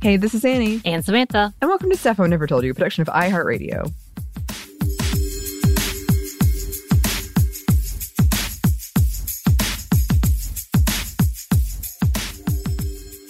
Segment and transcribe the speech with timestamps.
[0.00, 1.52] Hey, this is Annie, And Samantha.
[1.60, 3.92] and welcome to I Never Told You, a production of iHeartRadio.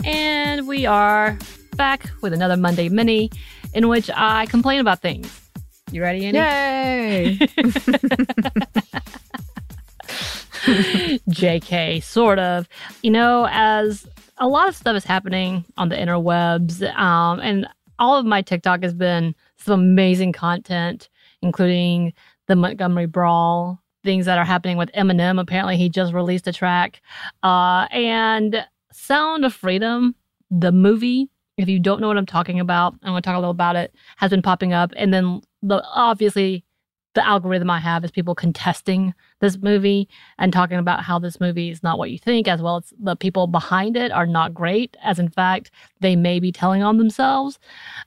[0.04, 1.36] And we are
[1.76, 3.30] back with another Monday Mini
[3.74, 5.28] in which I complain about things.
[5.90, 6.38] You ready, Annie?
[6.38, 7.38] Yay!
[11.30, 12.68] JK, sort of.
[13.02, 14.06] You know, as
[14.38, 17.66] a lot of stuff is happening on the interwebs, um, and
[17.98, 21.08] all of my TikTok has been some amazing content,
[21.42, 22.12] including
[22.46, 25.40] the Montgomery Brawl, things that are happening with Eminem.
[25.40, 27.00] Apparently, he just released a track,
[27.42, 30.14] uh, and Sound of Freedom,
[30.50, 31.28] the movie.
[31.56, 33.74] If you don't know what I'm talking about, I'm going to talk a little about
[33.76, 33.92] it.
[34.16, 36.64] Has been popping up, and then the obviously
[37.18, 40.08] the algorithm I have is people contesting this movie
[40.38, 43.16] and talking about how this movie is not what you think, as well as the
[43.16, 47.58] people behind it are not great, as in fact, they may be telling on themselves.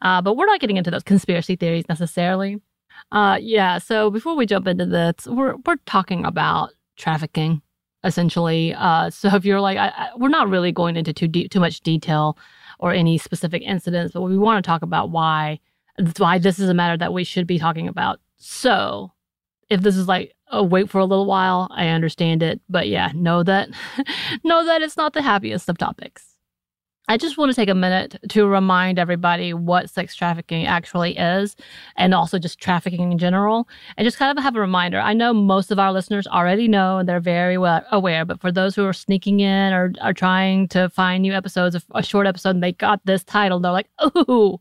[0.01, 2.61] Uh, but we're not getting into those conspiracy theories necessarily.
[3.11, 7.61] Uh, yeah, so before we jump into this, we're, we're talking about trafficking,
[8.05, 8.73] essentially.
[8.78, 11.59] Uh, so if you're like, I, I, we're not really going into too deep, too
[11.59, 12.38] much detail
[12.79, 15.59] or any specific incidents, but we want to talk about why,
[16.16, 18.22] why this is a matter that we should be talking about.
[18.41, 19.12] So
[19.69, 22.59] if this is like a wait for a little while, I understand it.
[22.68, 23.69] But yeah, know that
[24.44, 26.28] know that it's not the happiest of topics.
[27.07, 31.56] I just want to take a minute to remind everybody what sex trafficking actually is
[31.97, 35.00] and also just trafficking in general and just kind of have a reminder.
[35.00, 38.52] I know most of our listeners already know and they're very well aware, but for
[38.52, 42.52] those who are sneaking in or are trying to find new episodes, a short episode
[42.52, 44.59] and they got this title, they're like, "Ooh,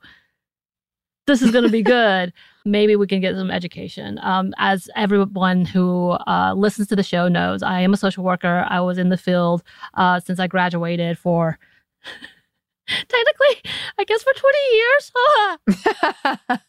[1.31, 2.33] this is going to be good."
[2.65, 4.19] maybe we can get some education.
[4.23, 8.67] Um, as everyone who uh, listens to the show knows, I am a social worker.
[8.69, 9.63] I was in the field
[9.95, 11.59] uh, since I graduated for.
[13.09, 15.13] Technically, I guess for 20 years.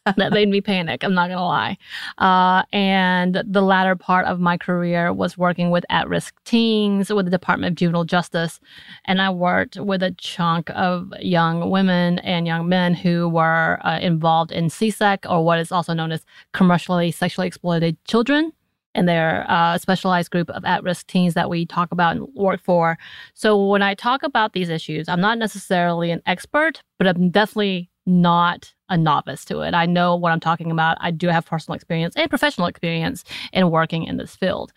[0.16, 1.02] that made me panic.
[1.02, 1.78] I'm not going to lie.
[2.18, 7.26] Uh, and the latter part of my career was working with at risk teens with
[7.26, 8.60] the Department of Juvenile Justice.
[9.04, 13.98] And I worked with a chunk of young women and young men who were uh,
[14.00, 18.52] involved in CSEC, or what is also known as commercially sexually exploited children
[18.94, 22.60] and they're a uh, specialized group of at-risk teens that we talk about and work
[22.62, 22.98] for.
[23.34, 27.90] So when I talk about these issues, I'm not necessarily an expert, but I'm definitely
[28.04, 29.74] not a novice to it.
[29.74, 30.98] I know what I'm talking about.
[31.00, 34.72] I do have personal experience and professional experience in working in this field.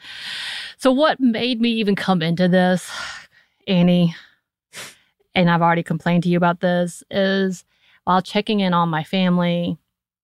[0.77, 2.89] So what made me even come into this,
[3.67, 4.15] Annie,
[5.33, 7.65] and I've already complained to you about this, is
[8.05, 9.77] while checking in on my family,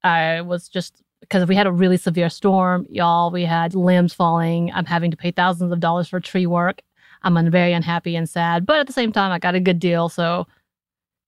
[0.04, 3.32] I was just because if we had a really severe storm, y'all.
[3.32, 4.72] We had limbs falling.
[4.74, 6.82] I'm having to pay thousands of dollars for tree work.
[7.24, 10.10] I'm very unhappy and sad, but at the same time, I got a good deal.
[10.10, 10.48] So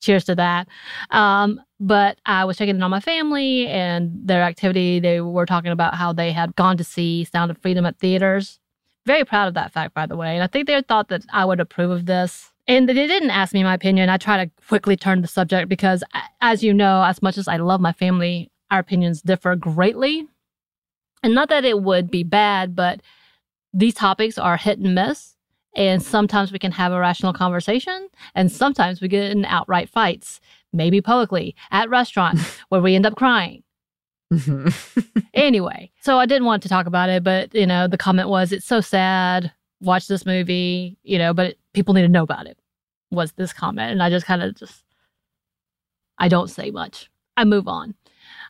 [0.01, 0.67] cheers to that.
[1.11, 4.99] Um, but I was checking in on my family and their activity.
[4.99, 8.59] They were talking about how they had gone to see Sound of Freedom at theaters.
[9.05, 10.35] Very proud of that fact, by the way.
[10.35, 12.51] And I think they thought that I would approve of this.
[12.67, 14.09] And they didn't ask me my opinion.
[14.09, 16.03] I try to quickly turn the subject because,
[16.39, 20.27] as you know, as much as I love my family, our opinions differ greatly.
[21.21, 23.01] And not that it would be bad, but
[23.71, 25.35] these topics are hit and miss.
[25.75, 30.39] And sometimes we can have a rational conversation, and sometimes we get in outright fights,
[30.71, 33.63] maybe publicly at restaurants where we end up crying.
[34.31, 34.99] Mm-hmm.
[35.33, 38.51] anyway, so I didn't want to talk about it, but you know, the comment was,
[38.51, 39.51] "It's so sad.
[39.81, 42.59] Watch this movie, you know, but people need to know about it."
[43.09, 44.83] Was this comment, and I just kind of just,
[46.19, 47.09] I don't say much.
[47.35, 47.95] I move on.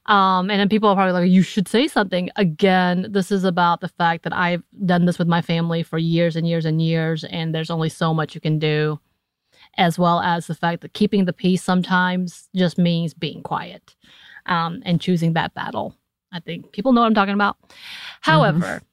[0.06, 2.30] Um, and then people are probably like, you should say something.
[2.36, 6.36] Again, this is about the fact that I've done this with my family for years
[6.36, 9.00] and years and years, and there's only so much you can do,
[9.78, 13.96] as well as the fact that keeping the peace sometimes just means being quiet
[14.46, 15.96] um, and choosing that battle.
[16.34, 17.56] I think people know what I'm talking about.
[18.20, 18.86] However, mm-hmm.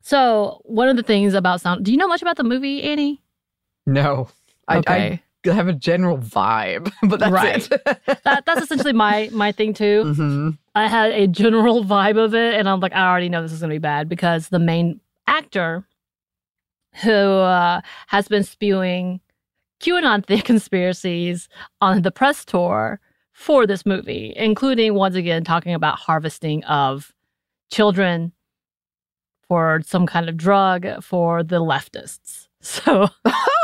[0.00, 3.22] so one of the things about sound, do you know much about the movie, Annie?
[3.86, 4.28] No.
[4.68, 5.12] Okay.
[5.12, 7.70] I, have a general vibe, but that's right.
[7.70, 7.84] it.
[8.24, 10.04] that, that's essentially my my thing too.
[10.04, 10.50] Mm-hmm.
[10.74, 13.60] I had a general vibe of it, and I'm like, I already know this is
[13.60, 15.84] going to be bad because the main actor
[17.02, 19.20] who uh, has been spewing
[19.80, 21.48] QAnon th- conspiracies
[21.80, 23.00] on the press tour
[23.32, 27.12] for this movie, including once again talking about harvesting of
[27.70, 28.32] children
[29.48, 32.48] for some kind of drug for the leftists.
[32.64, 33.08] So,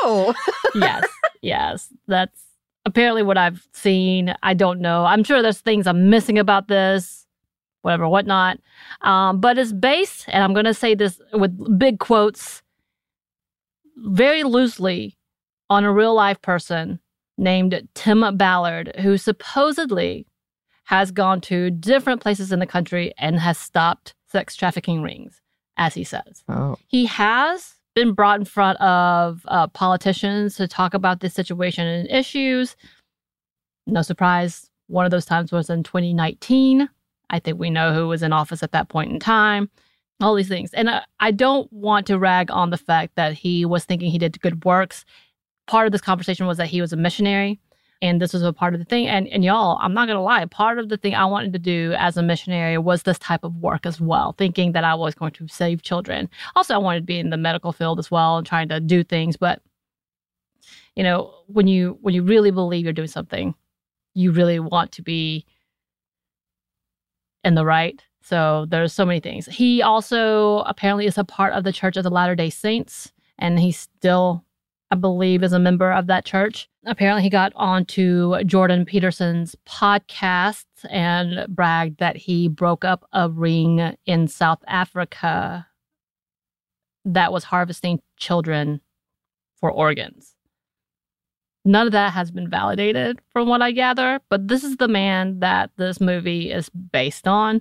[0.03, 0.35] oh,
[0.75, 1.07] yes,
[1.43, 2.45] yes, that's
[2.85, 4.35] apparently what I've seen.
[4.43, 5.05] I don't know.
[5.05, 7.27] I'm sure there's things I'm missing about this,
[7.83, 8.59] whatever, whatnot.
[9.03, 12.63] Um, but it's based, and I'm going to say this with big quotes,
[13.97, 15.17] very loosely
[15.71, 17.01] on a real life person
[17.37, 20.27] named Tim Ballard, who supposedly
[20.85, 25.41] has gone to different places in the country and has stopped sex trafficking rings,
[25.77, 26.43] as he says.
[26.49, 26.77] Oh.
[26.87, 32.09] He has been brought in front of uh, politicians to talk about this situation and
[32.09, 32.77] issues.
[33.89, 36.89] No surprise, one of those times was in 2019.
[37.31, 39.69] I think we know who was in office at that point in time.
[40.21, 40.73] All these things.
[40.75, 44.19] And uh, I don't want to rag on the fact that he was thinking he
[44.19, 45.05] did good works.
[45.67, 47.59] Part of this conversation was that he was a missionary
[48.01, 49.07] and this was a part of the thing.
[49.07, 51.95] And and y'all, I'm not gonna lie, part of the thing I wanted to do
[51.99, 55.33] as a missionary was this type of work as well, thinking that I was going
[55.33, 56.29] to save children.
[56.55, 59.03] Also, I wanted to be in the medical field as well and trying to do
[59.03, 59.37] things.
[59.37, 59.61] But
[60.95, 63.55] you know, when you when you really believe you're doing something,
[64.15, 65.45] you really want to be
[67.45, 68.03] in the right.
[68.23, 69.47] So there's so many things.
[69.47, 73.59] He also apparently is a part of the Church of the Latter Day Saints, and
[73.59, 74.45] he's still
[74.91, 76.69] I believe, is a member of that church.
[76.89, 83.95] Apparently, he got onto Jordan Peterson's podcast and bragged that he broke up a ring
[84.07, 85.67] in South Africa
[87.05, 88.81] that was harvesting children
[89.61, 90.35] for organs.
[91.67, 95.41] None of that has been validated from what I gather, but this is the man
[95.41, 97.61] that this movie is based on.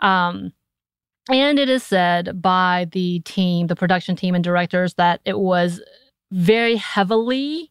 [0.00, 0.52] Um,
[1.30, 5.80] and it is said by the team, the production team and directors, that it was
[6.30, 7.70] very heavily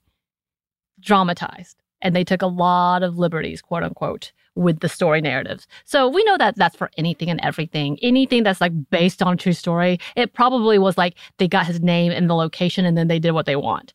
[1.07, 5.68] dramatized and they took a lot of liberties, quote unquote, with the story narratives.
[5.86, 7.98] So we know that that's for anything and everything.
[8.01, 11.81] Anything that's like based on a true story, it probably was like they got his
[11.81, 13.94] name and the location and then they did what they want.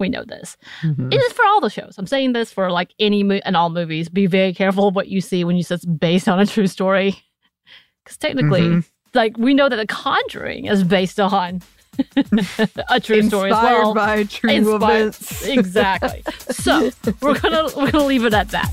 [0.00, 0.56] We know this.
[0.82, 1.12] Mm-hmm.
[1.12, 1.94] It is for all the shows.
[1.96, 4.08] I'm saying this for like any mo- and all movies.
[4.08, 7.22] Be very careful what you see when you say it's based on a true story.
[8.02, 8.80] Because technically, mm-hmm.
[9.14, 11.62] like we know that The Conjuring is based on
[12.88, 13.94] a true Inspired story as well.
[13.94, 15.46] by true Inspired, events.
[15.46, 16.22] exactly.
[16.50, 18.72] So we're gonna we're gonna leave it at that.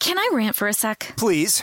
[0.00, 1.14] Can I rant for a sec?
[1.16, 1.62] Please.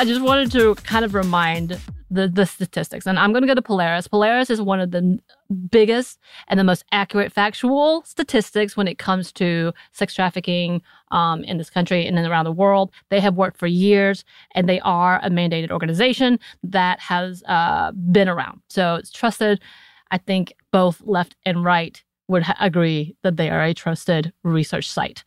[0.00, 1.78] I just wanted to kind of remind
[2.10, 3.06] the, the statistics.
[3.06, 4.08] And I'm going to go to Polaris.
[4.08, 5.18] Polaris is one of the
[5.70, 10.80] biggest and the most accurate factual statistics when it comes to sex trafficking
[11.10, 12.90] um, in this country and around the world.
[13.10, 18.30] They have worked for years and they are a mandated organization that has uh, been
[18.30, 18.62] around.
[18.70, 19.60] So it's trusted.
[20.10, 24.88] I think both left and right would ha- agree that they are a trusted research
[24.88, 25.24] site.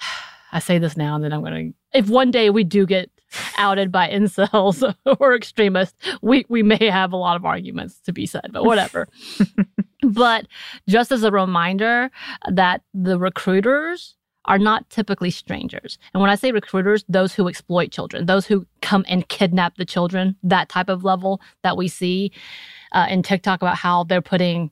[0.52, 3.10] I say this now and then I'm going to, if one day we do get
[3.56, 8.26] outed by incels or extremists, we, we may have a lot of arguments to be
[8.26, 9.08] said, but whatever.
[10.02, 10.46] but
[10.88, 12.10] just as a reminder
[12.50, 15.98] that the recruiters are not typically strangers.
[16.14, 19.84] And when I say recruiters, those who exploit children, those who come and kidnap the
[19.84, 22.32] children, that type of level that we see
[22.92, 24.70] uh, in TikTok about how they're putting,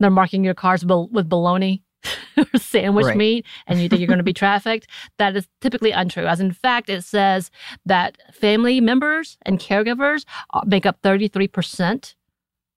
[0.00, 1.82] they're marking your cars with baloney
[2.56, 3.16] sandwich right.
[3.16, 4.86] meat and you think you're going to be trafficked,
[5.18, 6.26] that is typically untrue.
[6.26, 7.50] As in fact, it says
[7.86, 10.24] that family members and caregivers
[10.64, 12.14] make up 33%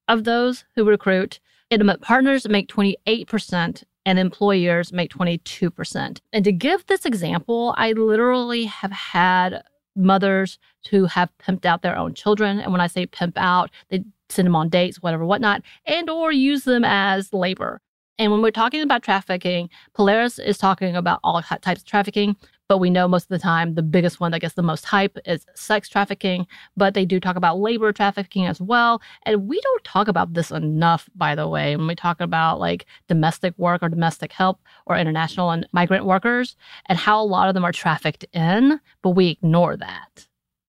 [0.07, 1.39] of those who recruit.
[1.71, 6.19] Intimate partners make 28%, and employers make 22%.
[6.31, 9.63] And to give this example, I literally have had
[9.95, 12.59] mothers who have pimped out their own children.
[12.59, 16.31] And when I say pimp out, they send them on dates, whatever, whatnot, and or
[16.31, 17.81] use them as labor.
[18.17, 22.37] And when we're talking about trafficking, Polaris is talking about all types of trafficking,
[22.69, 25.17] but we know most of the time the biggest one that gets the most hype
[25.25, 29.01] is sex trafficking, but they do talk about labor trafficking as well.
[29.23, 32.85] And we don't talk about this enough, by the way, when we talk about like
[33.09, 36.55] domestic work or domestic help or international and migrant workers
[36.85, 40.25] and how a lot of them are trafficked in, but we ignore that.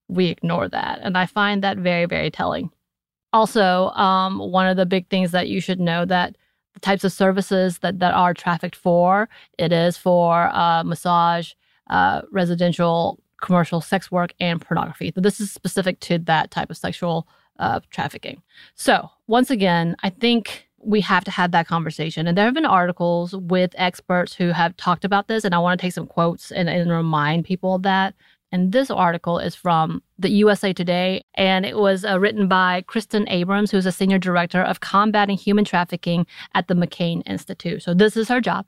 [0.08, 0.98] We ignore that.
[1.02, 2.70] And I find that very, very telling.
[3.32, 6.36] Also, um, one of the big things that you should know that
[6.80, 9.28] types of services that, that are trafficked for.
[9.58, 11.52] It is for uh, massage,
[11.88, 15.12] uh, residential, commercial sex work, and pornography.
[15.14, 17.28] So this is specific to that type of sexual
[17.58, 18.42] uh, trafficking.
[18.74, 22.26] So once again, I think we have to have that conversation.
[22.26, 25.80] And there have been articles with experts who have talked about this, and I want
[25.80, 28.14] to take some quotes and, and remind people of that.
[28.52, 33.28] And this article is from the USA Today, and it was uh, written by Kristen
[33.28, 37.82] Abrams, who's a senior director of combating human trafficking at the McCain Institute.
[37.82, 38.66] So this is her job.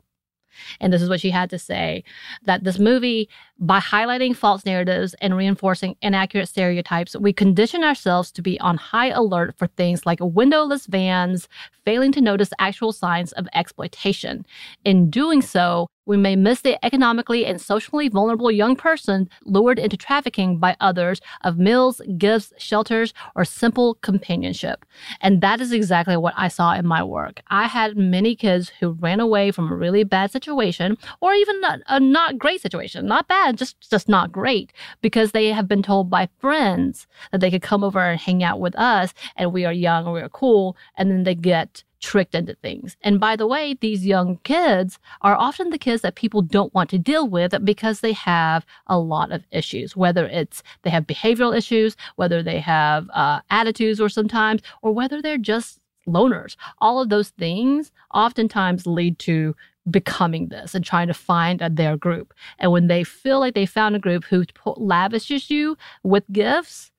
[0.81, 2.03] And this is what she had to say
[2.45, 8.43] that this movie, by highlighting false narratives and reinforcing inaccurate stereotypes, we condition ourselves to
[8.43, 11.49] be on high alert for things like windowless vans,
[11.85, 14.47] failing to notice actual signs of exploitation.
[14.85, 19.97] In doing so, we may miss the economically and socially vulnerable young person lured into
[19.97, 24.87] trafficking by others of meals, gifts, shelters, or simple companionship.
[25.21, 27.43] And that is exactly what I saw in my work.
[27.49, 31.79] I had many kids who ran away from a really bad situation or even a,
[31.89, 36.11] a not great situation, not bad, just, just not great, because they have been told
[36.11, 39.73] by friends that they could come over and hang out with us and we are
[39.73, 40.77] young and we are cool.
[40.97, 42.97] And then they get tricked into things.
[43.03, 46.91] And by the way, these young kids are often the kids that people don't want
[46.91, 51.57] to deal with because they have a lot of issues, whether it's they have behavioral
[51.57, 56.57] issues, whether they have uh, attitudes or sometimes, or whether they're just loners.
[56.79, 59.55] All of those things oftentimes lead to
[59.91, 62.35] becoming this and trying to find a, their group.
[62.59, 66.91] And when they feel like they found a group who lavishes you with gifts,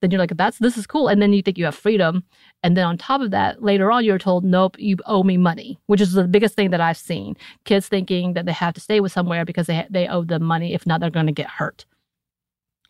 [0.00, 1.08] then you're like, that's this is cool.
[1.08, 2.22] And then you think you have freedom.
[2.62, 5.78] And then on top of that, later on, you're told, nope, you owe me money,
[5.86, 7.36] which is the biggest thing that I've seen.
[7.64, 10.74] Kids thinking that they have to stay with somewhere because they, they owe them money.
[10.74, 11.86] If not, they're going to get hurt.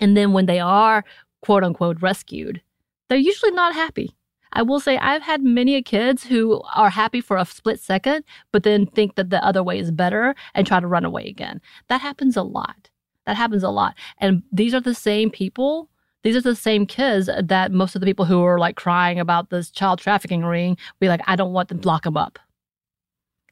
[0.00, 1.05] And then when they are
[1.43, 2.61] quote unquote rescued,
[3.09, 4.15] they're usually not happy.
[4.57, 8.63] I will say I've had many kids who are happy for a split second, but
[8.63, 11.61] then think that the other way is better and try to run away again.
[11.89, 12.89] That happens a lot.
[13.27, 13.95] That happens a lot.
[14.17, 15.91] And these are the same people.
[16.23, 19.51] These are the same kids that most of the people who are like crying about
[19.51, 22.39] this child trafficking ring be like, I don't want them to lock them up.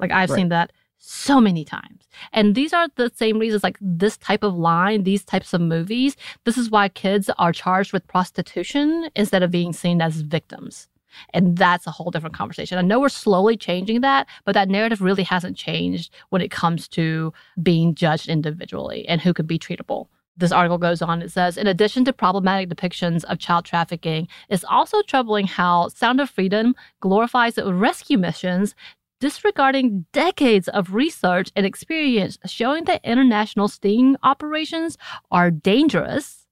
[0.01, 0.37] Like I've right.
[0.37, 2.09] seen that so many times.
[2.33, 6.17] And these are the same reasons, like this type of line, these types of movies.
[6.45, 10.89] This is why kids are charged with prostitution instead of being seen as victims.
[11.33, 12.79] And that's a whole different conversation.
[12.79, 16.89] I know we're slowly changing that, but that narrative really hasn't changed when it comes
[16.89, 20.09] to being judged individually and who could be treatable.
[20.37, 21.23] This article goes on.
[21.23, 26.21] It says, in addition to problematic depictions of child trafficking, it's also troubling how Sound
[26.21, 28.75] of Freedom glorifies rescue missions
[29.21, 34.99] disregarding decades of research and experience showing that international sting operations
[35.31, 36.47] are dangerous,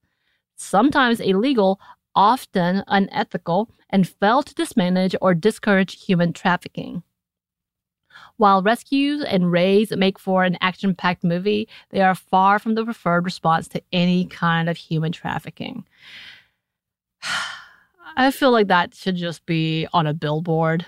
[0.56, 1.80] sometimes illegal,
[2.14, 7.02] often unethical, and fail to dismanage or discourage human trafficking.
[8.36, 12.84] While rescues and raids make for an action packed movie, they are far from the
[12.84, 15.84] preferred response to any kind of human trafficking.
[18.16, 20.84] I feel like that should just be on a billboard.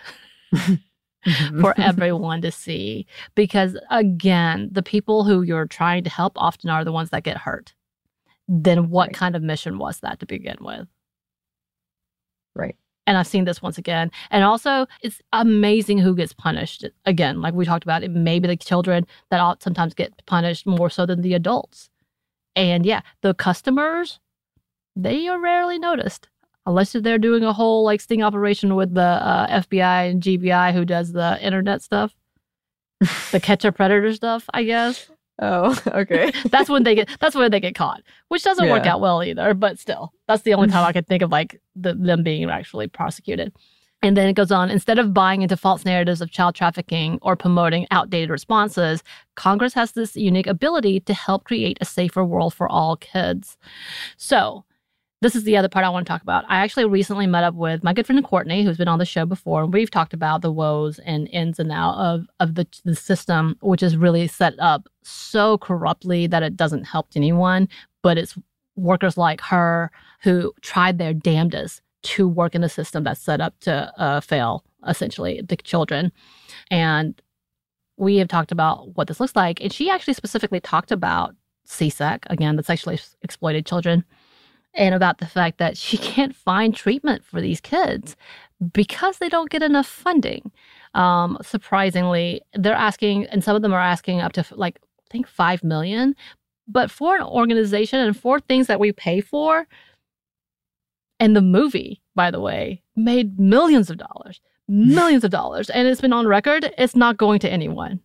[1.61, 3.07] for everyone to see.
[3.35, 7.39] Because again, the people who you're trying to help often are the ones that get
[7.39, 7.75] hurt.
[8.47, 9.17] Then what right.
[9.17, 10.87] kind of mission was that to begin with?
[12.55, 12.77] Right.
[13.07, 14.11] And I've seen this once again.
[14.31, 16.87] And also, it's amazing who gets punished.
[17.05, 20.89] Again, like we talked about, it may be the children that sometimes get punished more
[20.89, 21.91] so than the adults.
[22.57, 24.21] And yeah, the customers,
[24.97, 26.29] they are rarely noticed
[26.67, 30.85] unless they're doing a whole like sting operation with the uh, FBI and GBI who
[30.85, 32.15] does the internet stuff,
[33.33, 35.11] the catcher predator stuff, I guess.
[35.41, 36.33] Oh, okay.
[36.51, 38.73] that's when they get that's when they get caught, which doesn't yeah.
[38.73, 39.55] work out well either.
[39.55, 42.89] But still, that's the only time I could think of like the, them being actually
[42.89, 43.53] prosecuted.
[44.03, 47.37] And then it goes on instead of buying into false narratives of child trafficking or
[47.37, 49.03] promoting outdated responses,
[49.35, 53.57] Congress has this unique ability to help create a safer world for all kids.
[54.19, 54.67] So,
[55.21, 56.45] this is the other part I want to talk about.
[56.49, 59.25] I actually recently met up with my good friend Courtney, who's been on the show
[59.25, 62.95] before, and we've talked about the woes and ins and out of of the the
[62.95, 67.69] system, which is really set up so corruptly that it doesn't help anyone.
[68.03, 68.37] But it's
[68.77, 73.59] workers like her who tried their damnedest to work in a system that's set up
[73.61, 76.13] to uh, fail, essentially, the children.
[76.71, 77.21] And
[77.97, 79.61] we have talked about what this looks like.
[79.61, 81.35] And she actually specifically talked about
[81.67, 84.05] CSEC, again, the sexually exploited children
[84.75, 88.17] and about the fact that she can't find treatment for these kids
[88.73, 90.51] because they don't get enough funding.
[90.95, 95.27] Um, surprisingly, they're asking, and some of them are asking up to like, I think
[95.27, 96.15] 5 million.
[96.67, 99.67] But for an organization and for things that we pay for,
[101.21, 105.71] and the movie, by the way, made millions of dollars, millions of dollars.
[105.71, 108.01] And it's been on record, it's not going to anyone.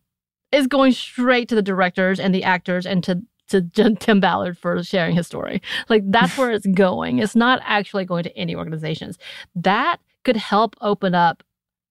[0.52, 4.82] It's going straight to the directors and the actors and to to Tim Ballard for
[4.84, 5.62] sharing his story.
[5.90, 7.20] Like that's where it's going.
[7.20, 9.18] It's not actually going to any organizations.
[9.56, 11.44] That could help open up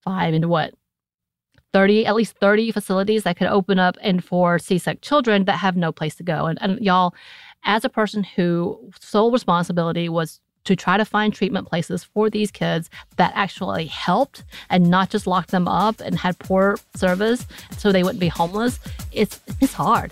[0.03, 0.73] five into what
[1.73, 5.77] 30 at least 30 facilities that could open up and for CSEC children that have
[5.77, 6.45] no place to go.
[6.45, 7.13] And, and y'all,
[7.63, 12.51] as a person who sole responsibility was to try to find treatment places for these
[12.51, 17.45] kids that actually helped and not just locked them up and had poor service
[17.77, 18.79] so they wouldn't be homeless,
[19.11, 20.11] it's it's hard.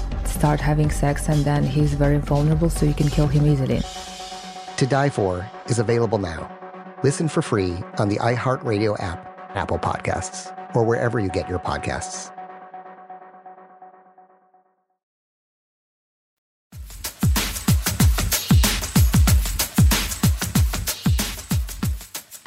[0.41, 3.79] start having sex, and then he's very vulnerable, so you can kill him easily.
[4.77, 6.49] To Die For is available now.
[7.03, 9.19] Listen for free on the iHeartRadio app,
[9.53, 12.31] Apple Podcasts, or wherever you get your podcasts.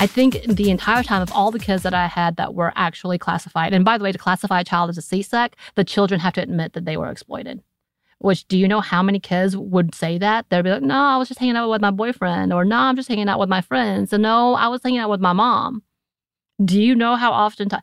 [0.01, 3.19] I think the entire time of all the kids that I had that were actually
[3.19, 6.33] classified, and by the way, to classify a child as a CSEC, the children have
[6.33, 7.63] to admit that they were exploited.
[8.25, 10.47] Which do you know how many kids would say that?
[10.49, 12.97] They'd be like, no, I was just hanging out with my boyfriend, or no, I'm
[12.97, 15.83] just hanging out with my friends, and no, I was hanging out with my mom.
[16.65, 17.69] Do you know how often?
[17.69, 17.77] T-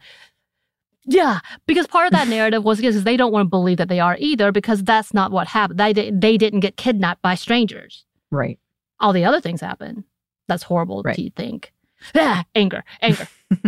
[1.06, 4.00] yeah, because part of that narrative was because they don't want to believe that they
[4.00, 5.80] are either, because that's not what happened.
[5.80, 8.06] They they didn't get kidnapped by strangers.
[8.32, 8.60] Right.
[9.00, 10.06] All the other things happen.
[10.48, 11.16] That's horrible Right.
[11.16, 11.72] to think.
[12.16, 13.28] Ah, anger, anger.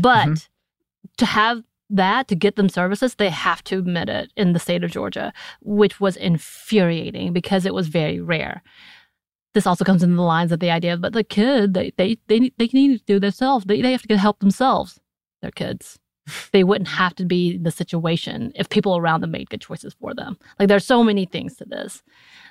[0.00, 0.48] but Mhm.
[1.18, 1.62] to have
[1.96, 5.32] that to get them services, they have to admit it in the state of Georgia,
[5.60, 8.62] which was infuriating because it was very rare.
[9.54, 12.40] This also comes in the lines of the idea, but the kid, they they they
[12.40, 13.64] need- they need to do themselves.
[13.66, 14.98] They they have to get help themselves.
[15.40, 15.98] They're kids.
[16.52, 19.94] They wouldn't have to be in the situation if people around them made good choices
[20.00, 20.38] for them.
[20.58, 22.02] Like there's so many things to this.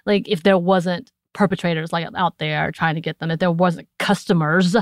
[0.06, 3.88] Like if there wasn't perpetrators like out there trying to get them, if there wasn't
[3.98, 4.76] customers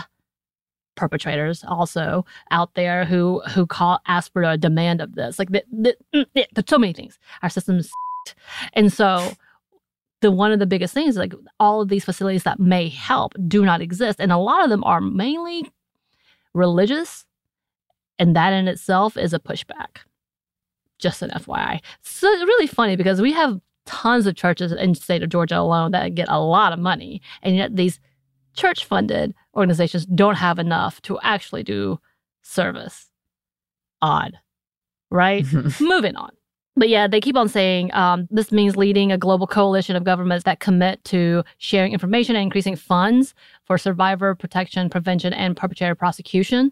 [0.95, 3.99] perpetrators also out there who who call
[4.34, 5.39] for a demand of this.
[5.39, 7.17] Like the, the, mm, yeah, there's so many things.
[7.41, 7.89] Our system's
[8.73, 9.32] and so
[10.21, 13.63] the one of the biggest things like all of these facilities that may help do
[13.63, 14.19] not exist.
[14.19, 15.71] And a lot of them are mainly
[16.54, 17.25] religious.
[18.17, 19.99] And that in itself is a pushback.
[20.97, 24.99] Just an fyi so it's really funny because we have tons of churches in the
[24.99, 27.21] state of georgia alone that get a lot of money.
[27.41, 28.02] And yet these
[28.54, 32.00] church funded organizations don't have enough to actually do
[32.41, 33.10] service.
[34.02, 34.39] Odd
[35.12, 35.45] right?
[35.80, 36.32] Moving on.
[36.76, 40.45] But yeah, they keep on saying um, this means leading a global coalition of governments
[40.45, 43.34] that commit to sharing information and increasing funds
[43.65, 46.72] for survivor protection, prevention, and perpetrator prosecution.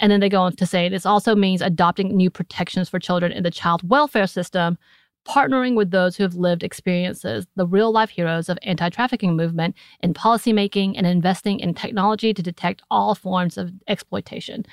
[0.00, 3.32] And then they go on to say this also means adopting new protections for children
[3.32, 4.76] in the child welfare system,
[5.26, 9.76] partnering with those who have lived experiences, the real life heroes of anti trafficking movement
[10.00, 14.64] in policymaking and investing in technology to detect all forms of exploitation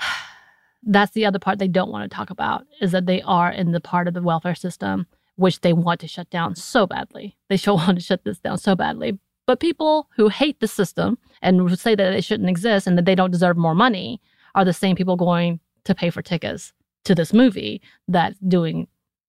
[0.84, 3.72] that's the other part they don't want to talk about is that they are in
[3.72, 7.36] the part of the welfare system which they want to shut down so badly.
[7.48, 9.18] They sure want to shut this down so badly.
[9.46, 13.14] But people who hate the system and say that it shouldn't exist and that they
[13.14, 14.20] don't deserve more money
[14.54, 16.72] are the same people going to pay for tickets
[17.04, 18.88] to this movie that's doing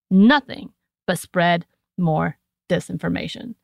[0.09, 0.71] nothing
[1.07, 1.65] but spread
[1.97, 2.37] more
[2.69, 3.55] disinformation.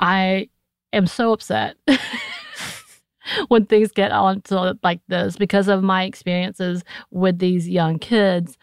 [0.00, 0.48] I
[0.92, 1.76] am so upset
[3.48, 8.56] when things get on to like this because of my experiences with these young kids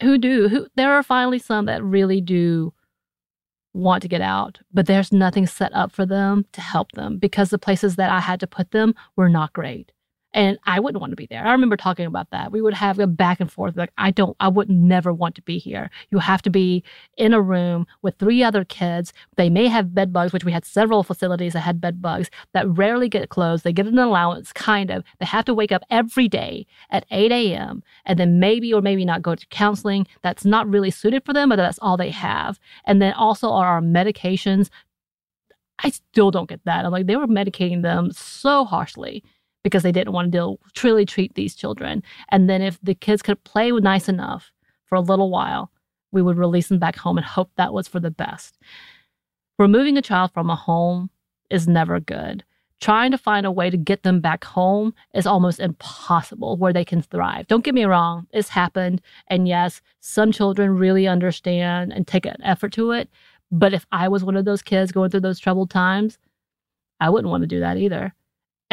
[0.00, 2.72] who do who there are finally some that really do
[3.72, 7.50] want to get out but there's nothing set up for them to help them because
[7.50, 9.90] the places that I had to put them were not great
[10.34, 11.46] and I wouldn't want to be there.
[11.46, 12.50] I remember talking about that.
[12.50, 15.42] We would have a back and forth like I don't I would never want to
[15.42, 15.90] be here.
[16.10, 16.82] You have to be
[17.16, 19.12] in a room with three other kids.
[19.36, 22.68] They may have bed bugs, which we had several facilities that had bed bugs that
[22.68, 23.62] rarely get closed.
[23.62, 25.04] They get an allowance kind of.
[25.20, 27.84] They have to wake up every day at 8 a.m.
[28.04, 30.06] and then maybe or maybe not go to counseling.
[30.22, 32.58] That's not really suited for them, but that's all they have.
[32.84, 34.68] And then also are our medications
[35.80, 36.84] I still don't get that.
[36.84, 39.24] I'm like, they were medicating them so harshly
[39.64, 42.02] because they didn't want to deal, truly treat these children.
[42.28, 44.52] And then if the kids could play nice enough
[44.84, 45.72] for a little while,
[46.12, 48.58] we would release them back home and hope that was for the best.
[49.58, 51.10] Removing a child from a home
[51.50, 52.44] is never good.
[52.80, 56.84] Trying to find a way to get them back home is almost impossible where they
[56.84, 57.46] can thrive.
[57.46, 59.00] Don't get me wrong, it's happened.
[59.28, 63.08] And yes, some children really understand and take an effort to it.
[63.50, 66.18] But if I was one of those kids going through those troubled times,
[67.00, 68.14] I wouldn't want to do that either.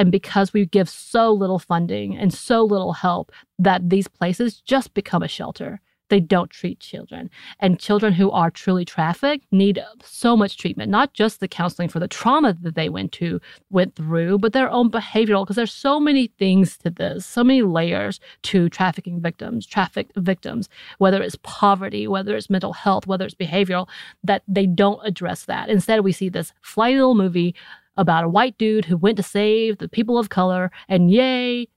[0.01, 4.95] And because we give so little funding and so little help, that these places just
[4.95, 5.79] become a shelter.
[6.09, 7.29] They don't treat children.
[7.59, 11.99] And children who are truly trafficked need so much treatment, not just the counseling for
[11.99, 15.99] the trauma that they went to went through, but their own behavioral, because there's so
[15.99, 22.07] many things to this, so many layers to trafficking victims, trafficked victims, whether it's poverty,
[22.07, 23.87] whether it's mental health, whether it's behavioral,
[24.23, 25.69] that they don't address that.
[25.69, 27.53] Instead, we see this flighty little movie
[27.97, 31.67] about a white dude who went to save the people of color, and yay,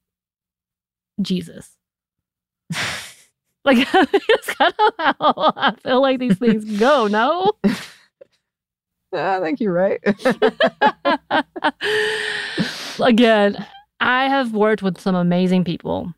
[1.21, 1.77] Jesus.
[3.65, 7.07] like that's kind of how I feel like these things go.
[7.07, 7.53] No.
[9.13, 10.01] I think you're right.
[13.01, 13.67] Again,
[14.01, 16.13] I have worked with some amazing people.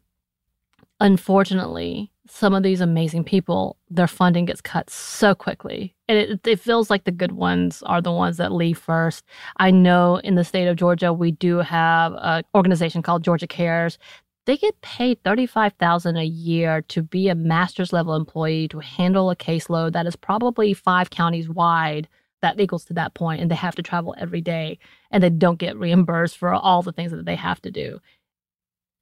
[0.98, 5.94] Unfortunately, some of these amazing people, their funding gets cut so quickly.
[6.08, 9.24] And it, it feels like the good ones are the ones that leave first.
[9.58, 13.98] I know in the state of Georgia, we do have an organization called Georgia Cares.
[14.46, 19.36] They get paid 35,000 a year to be a master's level employee to handle a
[19.36, 22.08] caseload that is probably five counties wide
[22.42, 24.78] that equals to that point and they have to travel every day
[25.10, 27.98] and they don't get reimbursed for all the things that they have to do.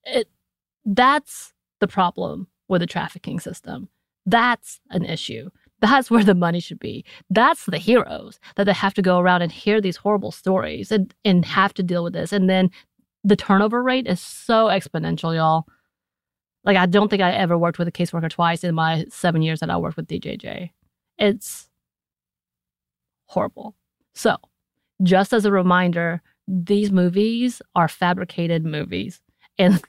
[0.05, 0.29] It
[0.87, 3.89] that's the problem with the trafficking system.
[4.27, 5.51] That's an issue.
[5.81, 7.05] That's where the money should be.
[7.29, 11.15] That's the heroes that they have to go around and hear these horrible stories and,
[11.25, 12.33] and have to deal with this.
[12.33, 12.71] And then
[13.23, 15.65] the turnover rate is so exponential, y'all.
[16.65, 19.61] Like, I don't think I ever worked with a caseworker twice in my seven years
[19.61, 20.71] that I worked with DJJ.
[21.19, 21.69] It's
[23.27, 23.75] horrible.
[24.15, 24.37] So,
[25.03, 29.21] just as a reminder, these movies are fabricated movies.
[29.59, 29.83] And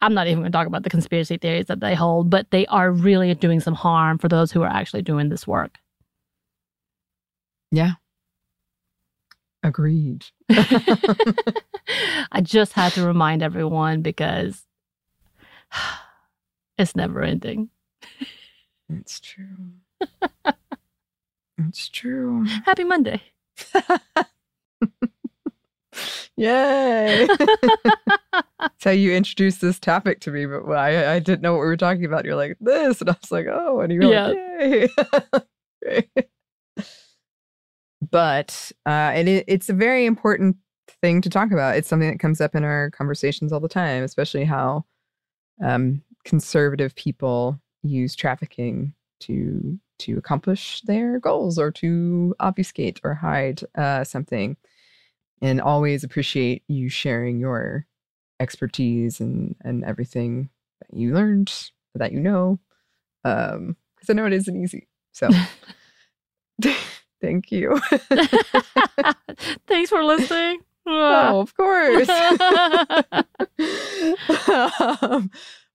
[0.00, 2.66] I'm not even going to talk about the conspiracy theories that they hold, but they
[2.66, 5.78] are really doing some harm for those who are actually doing this work.
[7.70, 7.92] Yeah.
[9.62, 10.26] Agreed.
[10.48, 14.64] I just had to remind everyone because
[16.78, 17.70] it's never ending.
[18.88, 19.72] It's true.
[21.58, 22.44] it's true.
[22.64, 23.22] Happy Monday.
[26.36, 27.28] Yay.
[28.60, 31.66] That's how you introduced this topic to me, but I, I didn't know what we
[31.66, 32.24] were talking about.
[32.24, 33.00] You're like, this.
[33.00, 34.26] And I was like, oh, and you're Yeah.
[34.28, 34.90] like,
[35.86, 36.08] yay.
[38.10, 40.56] but uh, and it, it's a very important
[41.00, 41.76] thing to talk about.
[41.76, 44.84] It's something that comes up in our conversations all the time, especially how
[45.64, 53.62] um, conservative people use trafficking to to accomplish their goals or to obfuscate or hide
[53.76, 54.56] uh, something.
[55.42, 57.86] And always appreciate you sharing your
[58.40, 61.52] expertise and and everything that you learned
[61.94, 62.58] that you know,
[63.24, 64.88] um, because I know it isn't easy.
[65.12, 65.30] So.
[67.20, 67.80] Thank you.
[69.66, 70.60] Thanks for listening.
[70.86, 72.08] Oh, of course.
[75.02, 75.30] um,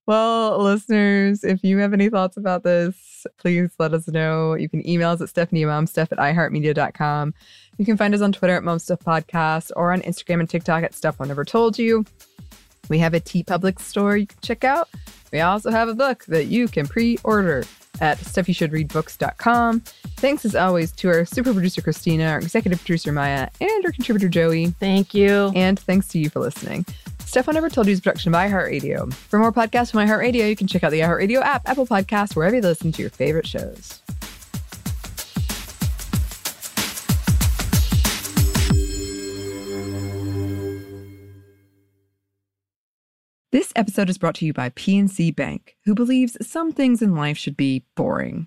[0.06, 4.54] well, listeners, if you have any thoughts about this, please let us know.
[4.54, 7.34] You can email us at stephaniemomstuff at iheartmedia.com.
[7.78, 10.94] You can find us on Twitter at Momstuff Podcast or on Instagram and TikTok at
[10.94, 12.04] Stuff Mom Never Told You.
[12.88, 14.88] We have a TeePublic store you can check out.
[15.32, 17.64] We also have a book that you can pre order
[18.00, 19.80] at stuffyoushouldreadbooks.com.
[20.16, 24.28] Thanks as always to our super producer Christina, our executive producer Maya, and our contributor
[24.28, 24.66] Joey.
[24.66, 25.52] Thank you.
[25.54, 26.84] And thanks to you for listening.
[27.32, 29.10] Stuff I Never Told You is production by iHeartRadio.
[29.10, 32.54] For more podcasts from iHeartRadio, you can check out the iHeartRadio app, Apple Podcasts, wherever
[32.54, 34.02] you listen to your favorite shows.
[43.50, 47.38] This episode is brought to you by PNC Bank, who believes some things in life
[47.38, 48.46] should be boring,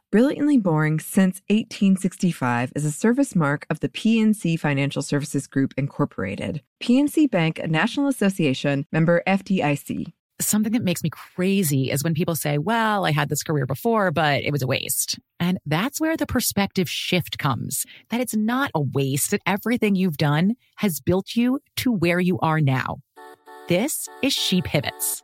[0.11, 6.61] Brilliantly Boring Since 1865 is a service mark of the PNC Financial Services Group, Incorporated.
[6.83, 10.11] PNC Bank, a National Association member FDIC.
[10.41, 14.11] Something that makes me crazy is when people say, well, I had this career before,
[14.11, 15.17] but it was a waste.
[15.39, 20.17] And that's where the perspective shift comes that it's not a waste, that everything you've
[20.17, 22.97] done has built you to where you are now.
[23.69, 25.23] This is She Pivots,